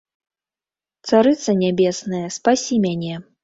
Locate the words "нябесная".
1.61-2.25